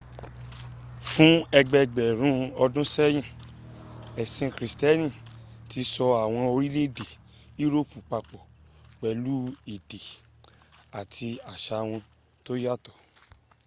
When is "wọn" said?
11.89-11.99